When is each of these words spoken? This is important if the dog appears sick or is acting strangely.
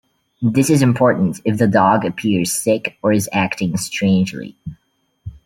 This 0.41 0.71
is 0.71 0.81
important 0.81 1.41
if 1.45 1.59
the 1.59 1.67
dog 1.67 2.05
appears 2.05 2.51
sick 2.51 2.97
or 3.03 3.13
is 3.13 3.29
acting 3.31 3.77
strangely. 3.77 4.57